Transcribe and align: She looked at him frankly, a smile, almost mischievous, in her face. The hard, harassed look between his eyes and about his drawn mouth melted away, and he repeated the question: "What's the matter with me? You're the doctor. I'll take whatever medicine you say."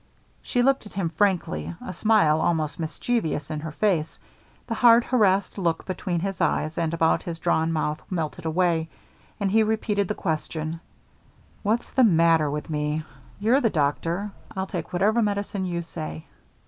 She 0.41 0.63
looked 0.63 0.87
at 0.87 0.93
him 0.93 1.09
frankly, 1.09 1.75
a 1.79 1.93
smile, 1.93 2.41
almost 2.41 2.79
mischievous, 2.79 3.51
in 3.51 3.59
her 3.59 3.69
face. 3.71 4.19
The 4.65 4.73
hard, 4.73 5.03
harassed 5.03 5.59
look 5.59 5.85
between 5.85 6.21
his 6.21 6.41
eyes 6.41 6.75
and 6.79 6.91
about 6.91 7.21
his 7.21 7.37
drawn 7.37 7.71
mouth 7.71 8.01
melted 8.09 8.43
away, 8.45 8.89
and 9.39 9.51
he 9.51 9.61
repeated 9.61 10.07
the 10.07 10.15
question: 10.15 10.79
"What's 11.61 11.91
the 11.91 12.03
matter 12.03 12.49
with 12.49 12.67
me? 12.67 13.03
You're 13.39 13.61
the 13.61 13.69
doctor. 13.69 14.31
I'll 14.55 14.65
take 14.65 14.91
whatever 14.91 15.21
medicine 15.21 15.67
you 15.67 15.83
say." 15.83 16.25